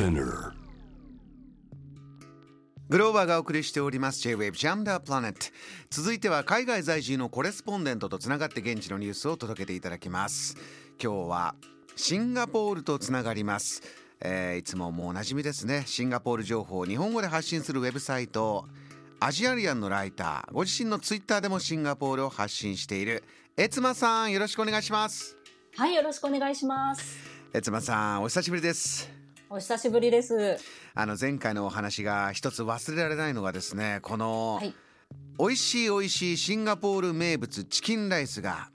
[0.00, 0.52] Spinner.
[2.88, 4.20] グローバーがお送りしております。
[4.22, 5.34] J-Wave Jam the Planet
[5.90, 10.56] 続いては海外在住のコレスポンデントとつながって現地のニュースを届けていただきます。
[10.98, 11.54] 今日は
[11.96, 13.82] シンガポールとつながります、
[14.22, 15.82] えーいつももうおなじみですね。
[15.84, 18.64] シンガポール情報を日本語で発信するウェブサイト。
[19.20, 20.52] アジアリアンのライター。
[20.54, 23.22] ご自身のツイッターでもシンガポールを発信している。
[23.58, 25.36] エツマさんよろしくお願いします。
[25.76, 27.18] はい、よろしくお願いします。
[27.52, 29.19] エツマさんお久しぶりです
[29.52, 30.58] お久しぶりです。
[30.94, 34.72] あの前回のお話が一つ忘れられないのがですねこの、はい。
[35.40, 38.68] 美味しい美味しいシンガポール名物チキンライスが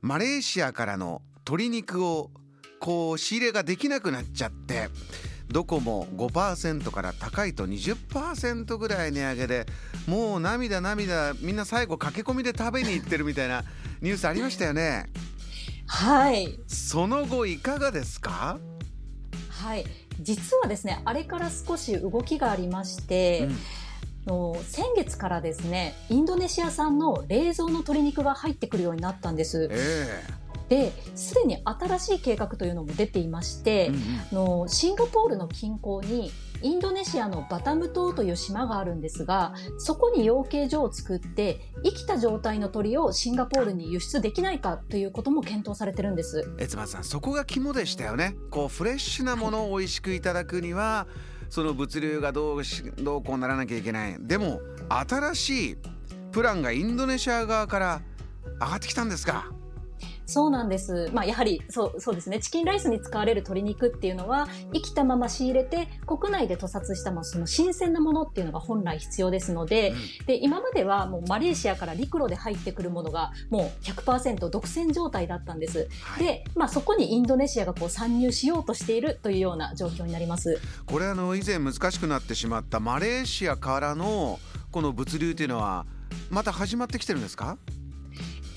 [0.00, 2.30] マレーシアからの鶏肉を
[2.80, 4.88] こう仕入れができなくなっちゃって
[5.48, 9.66] どこも5%から高いと20%ぐらい値上げで
[10.06, 13.62] もう涙涙みんな最後駆け込みで食べに行ってるみたいな
[14.00, 15.04] ニュースありましたよね
[15.86, 16.58] はい。
[16.66, 18.58] その後いかがですか、
[19.50, 19.84] はい。
[20.20, 23.48] 実はですね、あれから少し動きがありまして、
[24.26, 29.68] の先月からですね、インドネシア産の冷蔵の鶏肉が入ってくるようになったんです。
[29.70, 34.60] えで、すでに新しい計画というのも出ていまして、えうんうん。
[34.62, 36.32] のシンガポールの近郊に
[36.64, 46.50] インドネシアのバタム島という島があるんですがそこに養鶏場を作って生きた状態の鳥をシンガポールに輸出できないかということも検討されてるんです。
[46.58, 48.34] えつまさんそこが肝でしたよね。
[48.50, 51.06] こうフレッシュなものを美味しくいただくには
[51.50, 54.16] その物流がどうしどうこうならなきゃいけない。
[54.18, 55.76] でも新しい
[56.32, 58.00] プランがインドネシア側から
[58.58, 59.52] 上がってきたんですか。
[60.26, 61.10] そうなんです。
[61.12, 62.40] まあ、やはり、そう、そうですね。
[62.40, 69.94] チキンライスに使われる鶏肉っていうのは、生きたまま仕入れて、国内で屠殺した、まあ、その新鮮なものっていうのが本来必要ですので、
[70.26, 75.88] で、今まではもうマレーシアから陸路で入ってくるものが、もう100%独占状態だったんです。
[76.02, 80.60] はいで、まあ、そこにインドネシアがこう参入しようとしているというような状況になります。
[80.86, 84.38] これあの以前難しくなってしまったマレーシアからの
[84.70, 85.86] この物流というのは
[86.30, 87.58] また始まってきてるんですか？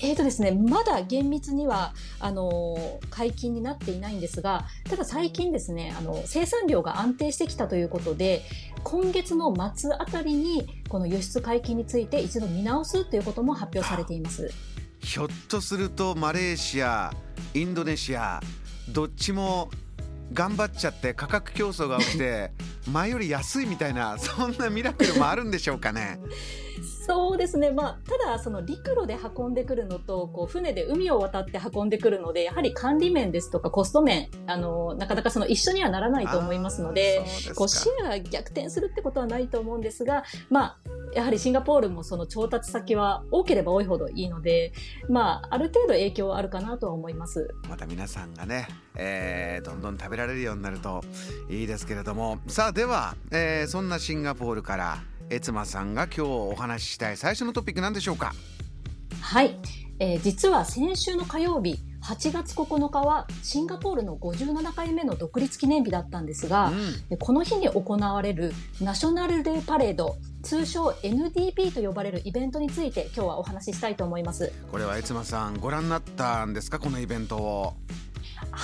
[0.00, 8.42] えーとですね、まだ厳密にはあの解禁になっていないんですがただ最近ですねあの生産量が安定してきたということで
[8.84, 14.50] 今月の末あたりにこの輸出解禁について一度見直すということも発表されています。
[15.00, 17.12] ひょっとするとマレーシア
[17.54, 18.40] インドネシア
[18.88, 19.70] どっちも
[20.32, 22.50] 頑張っちゃって価格競争が起きて
[22.90, 26.18] 前より安いみたいなそんなミラクルもあるんでしょうかね
[26.82, 37.24] そうですね、まあ、ただその陸路で運んでくるのとこう船で海を渡って運んでくるのでやはり管理面ですとかコスト面あのなかなかその一緒にはならないと思いますので
[37.54, 40.78] こうシェアが逆転するってことはないと思うんですが、まあ、
[41.14, 44.72] やはりシンガポールもその調達先は多ければ多いほどいいので、
[45.08, 47.54] まあ、ある程度影響はあるかなとは思います。
[47.68, 51.02] また皆さんがね、えーどんどん食べられるようになると
[51.50, 52.38] いいですけれども。
[52.46, 54.98] さあでは、えーそんなシンガポールから
[55.30, 58.32] エツマさんが今日お話ししたい最初のトピック何でしょうか？
[59.20, 59.56] はい、
[59.98, 67.08] えー実は先週の火曜日8月9日はシンガポールの57回目の独立記念日だったんですが、うん。
[67.10, 74.50] でこの日に行われるナショナルデーパレード通称 NDP と呼ばれるイベントについて今日はお話ししたいと思います。
[74.70, 76.78] これはエツマさんご覧になったんですか？
[76.78, 77.74] このイベントを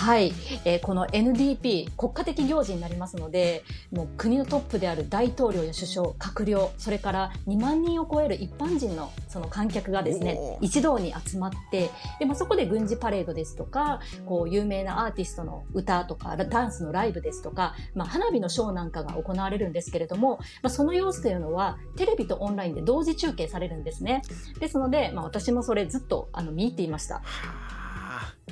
[0.05, 0.35] はい、
[0.67, 24.21] えーこの NDP 国家的行事になりますのでもう国のトップである大統領や首相閣僚それから2万人を超える一般人のその観客がですね一堂に集まってで、まあ、そこで軍事パレードですとかこう有名なアーティストの歌とかダンスのライブですとか、まあ、花火のショーなんかが行われるんですけれども、まあ、その様子というのはテレビとオンラインで同時中継されるんですね。
[24.61, 27.23] ですので、まあ、私もそれずっとあの見入っていました。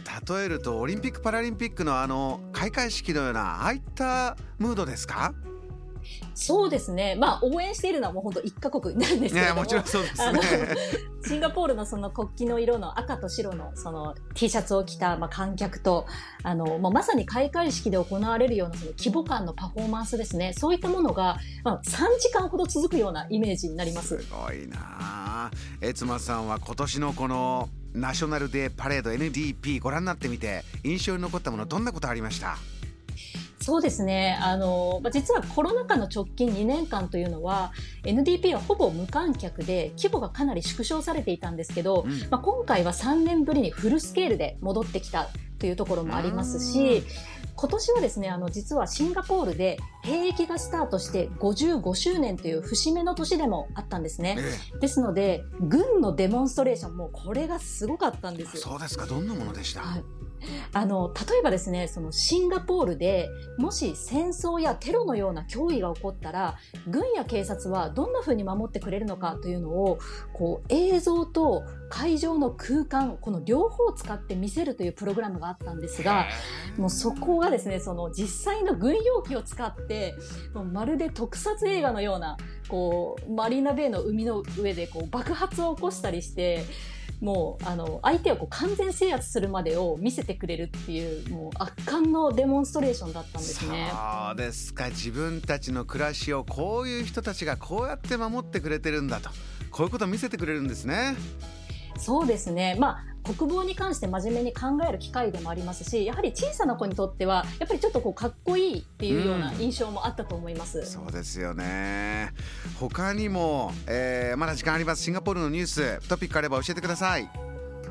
[0.07, 5.35] はあ例えるとオリンピック・パラリンピックのあの開会式のようなああいったムードですか？
[6.35, 7.15] そうですね。
[7.15, 9.65] まあ、応援しているのはもう本当一カ国なんですけれども。
[9.65, 16.07] シンガポールのその国旗の色の赤と白のその T シャツを着たまあ観客と、
[16.43, 20.53] あの、もうまさに開会式で行われるようなその規模感のパフォーマンスですね。
[20.55, 24.21] そういったものが、まあ、3時間ほど続くようなイメージになります。
[24.23, 25.51] すごいなあ。
[25.81, 32.57] エツマさんは今年のこのナショナルデーパレード NDP ご覧になってみて印象に残ったものどんなことありました？
[33.61, 34.37] そうですね。
[34.43, 37.73] あの、まあ、実はコロナ禍の直近2年間というのは、
[38.03, 45.29] NDP はほぼ無観客で、規模がかなり縮小されていたんですけど、うんまあ、今回は3年ぶりにフルスケールで戻ってきた
[45.63, 47.05] というところもありますし、
[47.55, 54.37] 今年はですね、あの、実はシンガポールで兵役がスタートして55周年という節目の年でもあったんですね。
[54.75, 58.57] えですので、軍のデモンストレーションもこれがすごかったんでえす。
[58.57, 59.07] そうですか。
[59.07, 60.05] どんなものでした、はい
[60.73, 63.29] あの例えばですねそのシンガポールで
[63.59, 66.59] もし戦争やテロのような脅威が起こったら
[66.89, 69.99] 軍や警察はどんなふうに守ってくれるのかというのを
[70.33, 76.27] こう映像と会場の空間この両方を使って見せるというプログラムがあったんですが
[76.79, 80.15] もうそこがですねその実際の軍用機を使って
[80.55, 82.37] もうまるで特撮映画のような
[82.69, 86.65] こうマリーナベイの海の上でこう爆発を起こしたりして
[87.23, 93.93] もうあの相手をこう完全制圧するまでを見せてくれるっていうもう圧巻のデモンストレーションだったんですね。
[93.93, 99.31] そうですか自分たちの暮らしをこういう人たちがこうやって守ってくれてるんだと
[99.71, 101.15] こういうことを見せてくれるんですね。
[101.97, 112.33] そうですね、まあ、国防に関して真面目に考える機会でもありますしやはり小さな子にとってはやっぱりちょっとこうかっこいいっていうような印象もあったと思います、うん、そうですよね。
[112.81, 115.03] 他にも、えー、まだ時間あります。
[115.03, 115.67] シンガポールのニュー
[116.01, 117.31] ストピックあれば教えてください。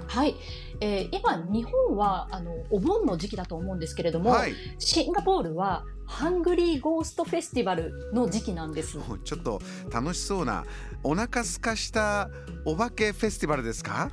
[0.07, 0.36] はい、
[0.81, 8.98] えー、今日本はあのお盆の時期だと思うんですけれども、はい、シンガポールはハングリーゴーストフェスティバルの時期なんです。
[9.24, 10.66] ちょっと楽しそうな
[11.04, 12.30] お腹すかした
[12.66, 14.12] お化けフェスティバルですか？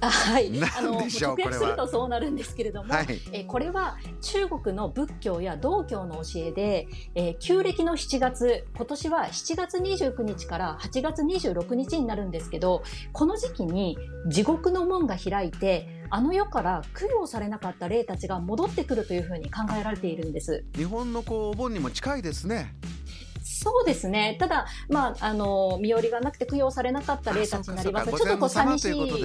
[0.00, 12.82] はい、あの直訳するとそうなるんですけれども、はい、えこれは中国の仏教や道教の教えで、えー、旧暦の7月今年は7月29日から8月26日になるんですけど
[13.12, 13.96] この時期に
[14.26, 20.64] 地獄の門が開いてあの世から供養されなかった霊たちが戻ってくるというふうに考えられているんです。
[20.74, 22.74] 日本のこうお盆にも近いですね
[23.42, 24.36] そうですね。
[24.38, 28.10] ただ、まあ、あの、身寄りがなくて供養されなかった霊たちになります。
[28.10, 29.22] ちょっとこう寂しい。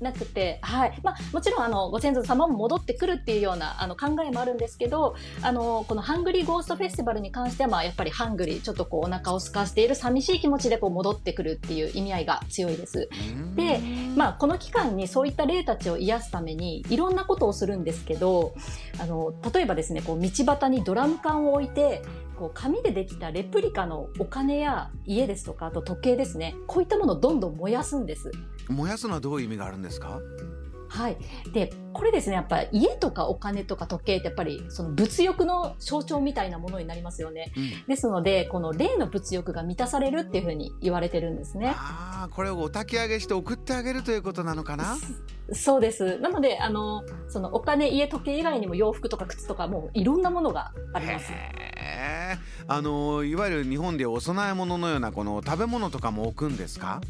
[0.00, 1.00] なくて、はい。
[1.02, 13.08] まあ、もちろん、あの、ご先祖様も戻ってくるっていうような、あの、考えもあるんですけど、あの、この Hungry Ghost Festival に関しては、まあ、やっぱり hungry、ちょっとこう、お腹を空かしている寂しい気持ちでこう、戻ってくるっていう意味合いが強いです。
[13.56, 13.80] で、
[14.16, 18.54] まあ、この期間にそういった霊たちを癒すために、いろんなことをするんですけど、
[18.98, 22.02] あの、例えばですね、こう、道端にドラム缶を置いて、
[22.34, 28.30] こう紙でできたレプリカのお金や家ですとかあと時計ですねこういったものをどんどん燃やすんです
[28.68, 30.20] 燃やすのはどういう意味があるんですか？
[30.88, 31.16] はい。
[31.52, 37.52] で、これですね、やっぱり家とかお金とか時計ってやっぱりその物欲の象徴みたいなものになりますよね。
[37.56, 41.74] うん、ですので、この霊の物欲が満たされるっていうふうに言われてるんですね。
[41.74, 44.96] ああ、これをお焚き上げして送ってあげるということなのかな？
[45.52, 46.18] そうです。
[46.20, 51.32] なので、あの、そのお金、家、時計以外にも洋服とか靴とかもいろんなものがあります。
[52.66, 57.00] あの、いわゆる日本でお供え物のようなこの食べ物とかも置くんですか？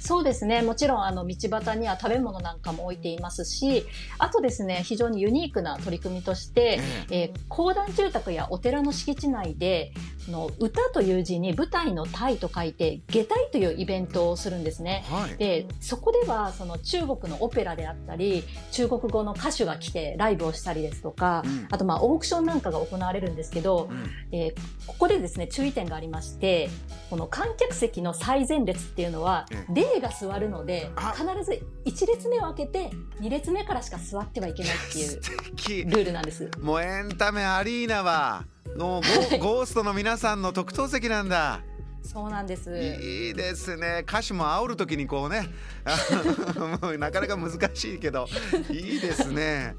[0.00, 0.62] そうですね。
[0.62, 3.84] もちろん、あの、道端には食べ物なんかも置いていますし、
[4.18, 9.92] あとですね、非常にユニークな取り組みとして、えー、公団住宅やお寺の敷地内で、
[10.28, 15.04] の歌という字に舞台のタイと書いて、下体というイベントをするんですね。
[15.08, 26.68] はい、で、そこでは、その中国のオペラであったり、中国語の歌手が来てライブをしたりですとか、うん、あとまあオークションなんかが行われるんですけど、うん、えー、ここでですね、注意点がありまして、
[27.10, 32.90] この観客席の最前列っていうのは、霊が座るので、必ず1列目を開けて、
[33.20, 36.50] 2列目からしか座ってはいけないっていうルールなんです。
[36.60, 38.44] もうエンタメアリーナは、
[38.76, 39.00] の
[39.30, 41.62] ゴゴーストの皆さんの特等席なんだ。
[42.02, 42.70] そうなんです。
[42.76, 44.04] いいですね。
[44.06, 45.48] 歌手も煽るときにこうね、
[46.98, 48.26] なかなか難しいけど、
[48.70, 49.76] いいですね。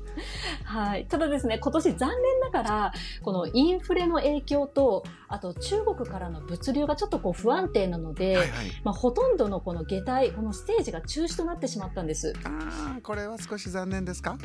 [0.63, 1.05] はい。
[1.05, 12.33] ただですね、今年残念ながら、このインフレの影響と、あと中国からの物流がちょっとこう不安定なので、はいはい、まあほとんどのこの下体、このステージが中止となってしまったんです。
[12.45, 14.37] ああ、これは少し残念ですか？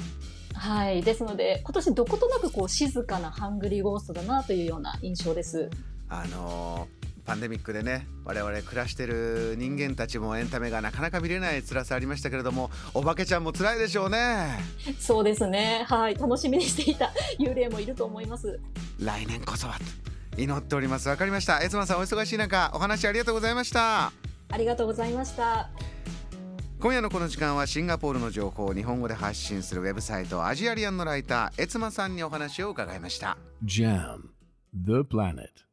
[0.54, 1.02] はい。
[1.02, 5.70] ですので、今年どことなくこう静かなハングリーゴーストだなというような印象です。
[6.08, 6.97] あのー
[7.28, 14.58] パンデミックでね我々暮らしてる人間たちもエンタメがなかなか見れない辛さありましたけれどもお化けちゃんも辛いでしょうね。
[14.98, 15.84] そうですね。
[15.86, 16.14] はい。
[16.14, 18.58] 楽しみにしていた 幽霊もいると思います。
[18.98, 19.78] 来年こそは
[20.34, 21.10] と祈っております。
[21.10, 21.60] わかりました。
[21.62, 24.10] エスマさんお忙しい中お話ありがとうございました。
[24.50, 25.68] ありがとうございました。
[26.80, 33.36] 今夜のこの時間はシンガポールの情報を日本語で発信するウェブサイトアジアリアンのライターエツマさんにお話を伺いました。
[33.66, 34.22] JAM
[34.72, 35.67] The Planet